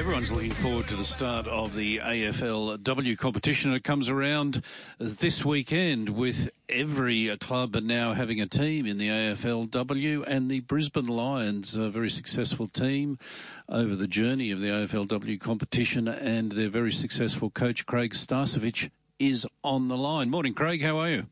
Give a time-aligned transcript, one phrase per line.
[0.00, 3.74] everyone's looking forward to the start of the AFLW competition.
[3.74, 4.64] It comes around
[4.98, 11.04] this weekend with every club now having a team in the AFLW and the Brisbane
[11.04, 13.18] Lions, a very successful team
[13.68, 18.88] over the journey of the AFLW competition and their very successful coach Craig Starcevich
[19.18, 20.30] is on the line.
[20.30, 20.82] Morning, Craig.
[20.82, 21.26] How are you?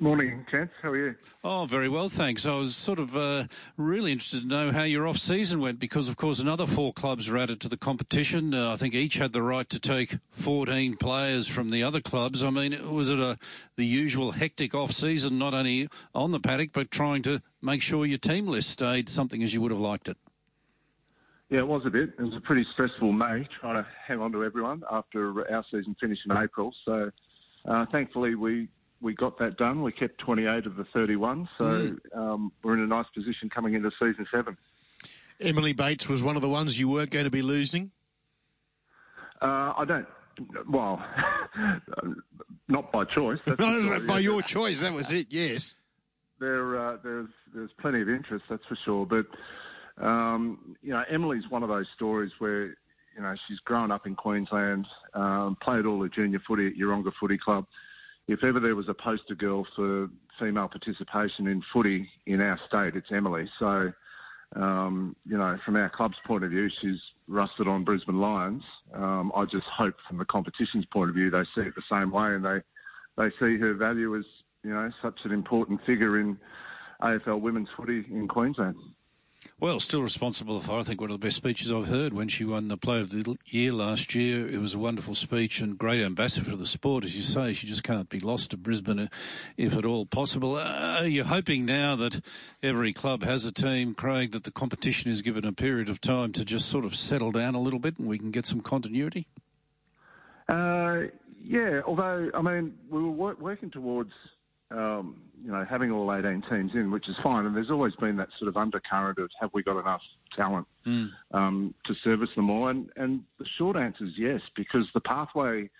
[0.00, 0.70] Morning, Chance.
[0.80, 1.14] How are you?
[1.42, 2.46] Oh, very well, thanks.
[2.46, 3.44] I was sort of uh,
[3.76, 7.28] really interested to know how your off season went because, of course, another four clubs
[7.28, 8.54] were added to the competition.
[8.54, 12.44] Uh, I think each had the right to take 14 players from the other clubs.
[12.44, 13.38] I mean, was it a
[13.74, 18.06] the usual hectic off season, not only on the paddock but trying to make sure
[18.06, 20.16] your team list stayed something as you would have liked it?
[21.50, 22.10] Yeah, it was a bit.
[22.16, 25.96] It was a pretty stressful May trying to hang on to everyone after our season
[26.00, 26.72] finished in April.
[26.84, 27.10] So,
[27.64, 28.68] uh, thankfully, we
[29.00, 29.82] we got that done.
[29.82, 31.98] We kept 28 of the 31, so mm.
[32.16, 34.56] um, we're in a nice position coming into season seven.
[35.40, 37.92] Emily Bates was one of the ones you weren't going to be losing.
[39.40, 40.06] Uh, I don't.
[40.68, 41.04] Well,
[42.68, 43.38] not by choice.
[43.58, 44.80] no, by your choice.
[44.80, 45.28] That was it.
[45.30, 45.74] Yes.
[46.40, 48.44] There, uh, there's there's plenty of interest.
[48.50, 49.06] That's for sure.
[49.06, 54.06] But um, you know, Emily's one of those stories where you know she's grown up
[54.06, 57.64] in Queensland, um, played all the junior footy at Yeronga Footy Club
[58.28, 62.94] if ever there was a poster girl for female participation in footy in our state,
[62.94, 63.48] it's Emily.
[63.58, 63.90] So,
[64.54, 68.62] um, you know, from our club's point of view, she's rusted on Brisbane Lions.
[68.94, 72.10] Um, I just hope from the competition's point of view, they see it the same
[72.10, 72.58] way and they,
[73.16, 74.24] they see her value as,
[74.62, 76.36] you know, such an important figure in
[77.02, 78.76] AFL women's footy in Queensland.
[79.60, 82.44] Well, still responsible for, I think, one of the best speeches I've heard when she
[82.44, 84.48] won the Player of the Year last year.
[84.48, 87.04] It was a wonderful speech and great ambassador for the sport.
[87.04, 89.06] As you say, she just can't be lost to Brisbane uh,
[89.56, 90.56] if at all possible.
[90.56, 92.24] Uh, are you hoping now that
[92.62, 96.32] every club has a team, Craig, that the competition is given a period of time
[96.34, 99.26] to just sort of settle down a little bit and we can get some continuity?
[100.48, 101.02] Uh,
[101.42, 104.12] yeah, although, I mean, we were working towards
[104.70, 107.46] um, you know, having all 18 teams in, which is fine.
[107.46, 110.02] And there's always been that sort of undercurrent of have we got enough
[110.36, 111.08] talent mm.
[111.32, 112.68] um, to service them all?
[112.68, 115.70] And, and the short answer is yes, because the pathway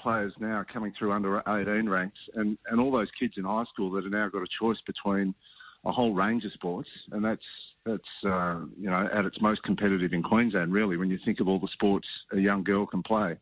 [0.00, 3.64] players now are coming through under 18 ranks, and, and all those kids in high
[3.72, 5.34] school that have now got a choice between
[5.84, 7.42] a whole range of sports, and that's
[7.84, 11.48] that's uh, you know at its most competitive in Queensland, really, when you think of
[11.48, 13.36] all the sports a young girl can play.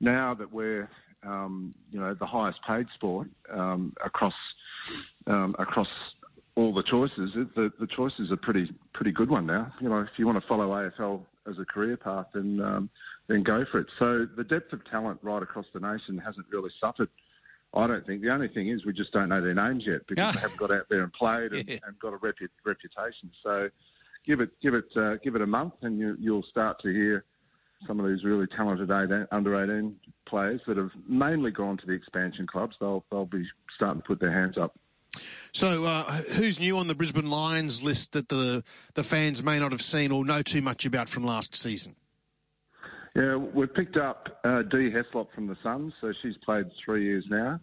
[0.00, 0.88] Now that we're
[1.26, 4.34] um, you know, the highest paid sport um, across
[5.26, 5.88] um, across
[6.56, 7.30] all the choices.
[7.34, 9.72] The, the choice is a pretty pretty good one now.
[9.80, 12.90] You know, if you want to follow AFL as a career path, then um,
[13.28, 13.86] then go for it.
[13.98, 17.08] So the depth of talent right across the nation hasn't really suffered.
[17.72, 18.22] I don't think.
[18.22, 20.70] The only thing is we just don't know their names yet because they haven't got
[20.70, 21.78] out there and played and, yeah.
[21.86, 23.32] and got a repu- reputation.
[23.42, 23.68] So
[24.24, 27.24] give it give it uh, give it a month and you, you'll start to hear
[27.86, 29.96] some of these really talented 18, under 18
[30.26, 32.76] players that have mainly gone to the expansion clubs.
[32.80, 33.46] They'll they'll be
[33.76, 34.76] starting to put their hands up.
[35.52, 36.02] So, uh,
[36.32, 38.64] who's new on the Brisbane Lions list that the
[38.94, 41.94] the fans may not have seen or know too much about from last season?
[43.14, 47.24] Yeah, we've picked up uh, Dee Heslop from the Suns, so she's played three years
[47.30, 47.60] now.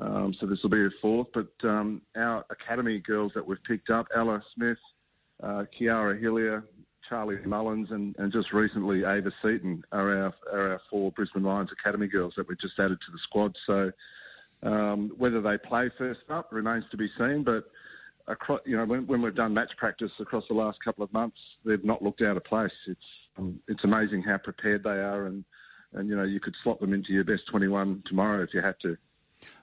[0.00, 1.28] Um, so this will be her fourth.
[1.32, 4.78] But um, our academy girls that we've picked up, Ella Smith,
[5.42, 6.64] uh, Kiara Hillier,
[7.08, 11.70] Charlie Mullins, and, and just recently Ava Seaton are our, are our four Brisbane Lions
[11.72, 13.56] Academy girls that we've just added to the squad.
[13.66, 13.90] So
[14.62, 17.64] um, whether they play first up remains to be seen, but
[18.26, 21.38] across, you know, when, when, we've done match practice across the last couple of months,
[21.64, 22.70] they've not looked out of place.
[22.86, 23.00] It's
[23.38, 25.44] um, it's amazing how prepared they are, and
[25.94, 28.74] and you know you could slot them into your best 21 tomorrow if you had
[28.82, 28.96] to.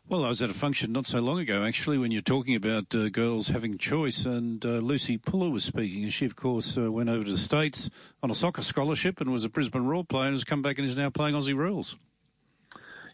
[0.07, 2.93] Well, I was at a function not so long ago, actually, when you're talking about
[2.93, 6.91] uh, girls having choice, and uh, Lucy Puller was speaking, and she, of course, uh,
[6.91, 7.89] went over to the States
[8.21, 10.87] on a soccer scholarship and was a Brisbane Roar player and has come back and
[10.87, 11.95] is now playing Aussie rules.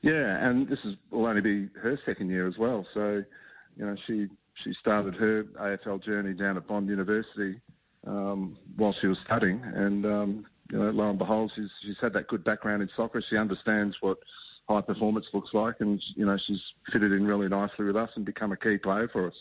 [0.02, 2.86] Yeah, and this is, will only be her second year as well.
[2.94, 3.24] So,
[3.78, 4.28] you know, she
[4.64, 7.62] she started her AFL journey down at Bond University
[8.06, 12.14] um, while she was studying, and um, you know, lo and behold, she's she's had
[12.14, 13.24] that good background in soccer.
[13.30, 14.18] She understands what
[14.72, 18.26] high performance looks like, and you know she's fitted in really nicely with us and
[18.26, 19.34] become a key player for us.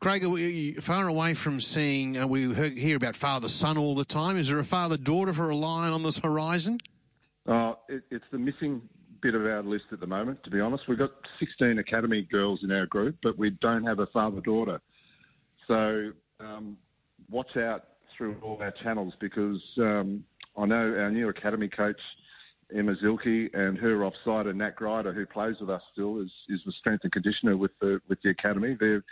[0.00, 2.18] Craig, are we far away from seeing?
[2.18, 4.36] Uh, we hear about father son all the time.
[4.36, 6.78] Is there a father daughter for a lion on this horizon?
[7.46, 8.82] Uh, it, it's the missing
[9.20, 10.42] bit of our list at the moment.
[10.44, 11.10] To be honest, we've got
[11.40, 14.80] 16 academy girls in our group, but we don't have a father daughter.
[15.66, 16.76] So um,
[17.28, 17.84] watch out
[18.16, 20.22] through all our channels because um,
[20.56, 22.00] I know our new academy coach
[22.74, 26.72] Emma Zielke and her offsider Nat Grider, who plays with us still, is, is the
[26.72, 28.76] strength and conditioner with the with the academy.
[28.78, 29.04] They're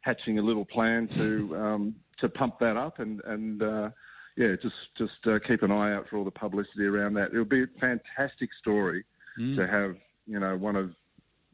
[0.00, 3.90] hatching a little plan to um, to pump that up, and and uh,
[4.36, 7.30] yeah, just just uh, keep an eye out for all the publicity around that.
[7.32, 9.04] It'll be a fantastic story
[9.38, 9.56] mm.
[9.56, 9.96] to have
[10.26, 10.90] you know one of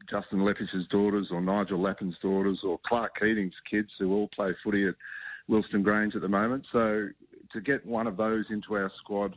[0.09, 4.87] Justin Leppitsch's daughters or Nigel Lappin's daughters or Clark Keating's kids who all play footy
[4.87, 4.95] at
[5.49, 6.65] Wilston Grange at the moment.
[6.71, 7.09] So
[7.53, 9.35] to get one of those into our squad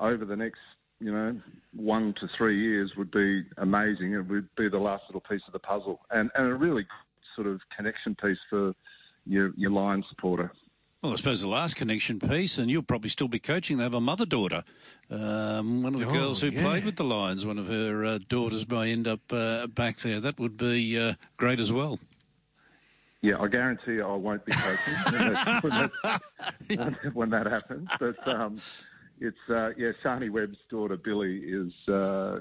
[0.00, 0.60] over the next
[1.00, 1.40] you know,
[1.74, 4.12] one to three years would be amazing.
[4.12, 6.86] It would be the last little piece of the puzzle, and and a really
[7.34, 8.74] sort of connection piece for
[9.26, 10.52] your your Lion supporter.
[11.02, 13.76] Well, I suppose the last connection piece, and you'll probably still be coaching.
[13.76, 14.64] They have a mother daughter.
[15.10, 16.62] Um, one of the oh, girls who yeah.
[16.62, 20.18] played with the Lions, one of her uh, daughters may end up uh, back there.
[20.18, 21.98] That would be uh, great as well.
[23.20, 26.22] Yeah, I guarantee I won't be coaching when, that,
[26.68, 27.90] when, when, that happens.
[28.00, 28.62] But um,
[29.20, 32.40] it's uh, yeah, Sharni Webb's daughter Billy is uh,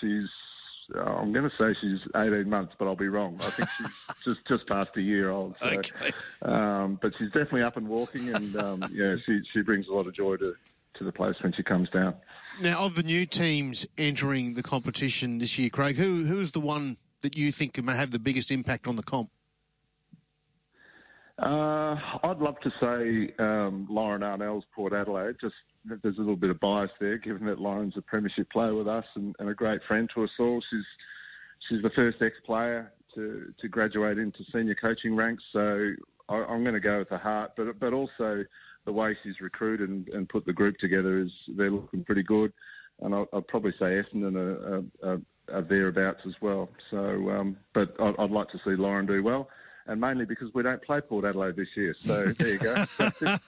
[0.00, 0.28] she's
[0.94, 3.38] uh, I'm going to say she's 18 months, but I'll be wrong.
[3.42, 5.56] I think she's just just past a year old.
[5.60, 6.12] So, okay.
[6.42, 10.06] Um, but she's definitely up and walking, and um, yeah, she she brings a lot
[10.06, 10.54] of joy to
[10.94, 12.14] to the place when she comes down.
[12.60, 16.96] Now, of the new teams entering the competition this year, Craig, who who's the one
[17.22, 19.30] that you think may have the biggest impact on the comp?
[21.38, 21.94] Uh,
[22.24, 25.36] I'd love to say um, Lauren Arnell's Port Adelaide.
[25.40, 25.54] Just
[25.84, 29.04] there's a little bit of bias there, given that Lauren's a premiership player with us
[29.14, 30.60] and, and a great friend to us all.
[30.68, 30.84] She's
[31.68, 35.44] she's the first ex-player to to graduate into senior coaching ranks.
[35.52, 35.92] So
[36.28, 38.44] I, am going to go with the heart, but but also
[38.84, 42.52] the way she's recruited and, and put the group together is they're looking pretty good.
[43.00, 45.20] And I'll, I'll probably say Essendon are, are,
[45.52, 46.68] are, thereabouts as well.
[46.90, 49.48] So, um, but I'd, I'd like to see Lauren do well
[49.88, 51.96] and mainly because we don't play Port Adelaide this year.
[52.04, 52.86] So there you go.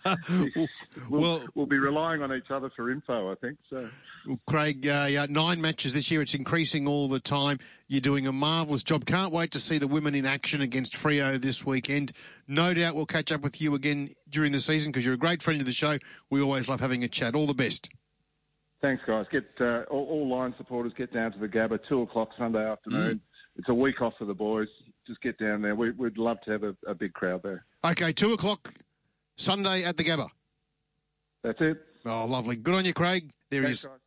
[1.10, 3.58] we'll, well, we'll be relying on each other for info, I think.
[3.68, 3.88] So.
[4.26, 6.22] Well, Craig, uh, yeah, nine matches this year.
[6.22, 7.58] It's increasing all the time.
[7.88, 9.04] You're doing a marvellous job.
[9.04, 12.12] Can't wait to see the women in action against Freo this weekend.
[12.48, 15.42] No doubt we'll catch up with you again during the season because you're a great
[15.42, 15.98] friend of the show.
[16.30, 17.34] We always love having a chat.
[17.34, 17.90] All the best.
[18.80, 19.26] Thanks, guys.
[19.30, 23.16] Get uh, all, all line supporters get down to the Gabba two o'clock Sunday afternoon.
[23.16, 23.20] Mm.
[23.56, 24.68] It's a week off for the boys
[25.10, 25.74] just get down there.
[25.74, 27.64] We, would love to have a, a, big crowd there.
[27.84, 28.72] Okay, two o'clock
[29.36, 30.28] Sunday at the Gabba.
[31.42, 31.78] That's it.
[32.06, 32.54] Oh, lovely.
[32.54, 33.30] Good on you, Craig.
[33.50, 33.92] There Thanks, he is.
[33.92, 33.99] Guys.